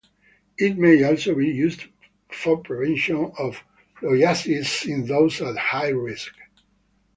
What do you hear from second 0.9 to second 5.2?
also be used for prevention of loiasis in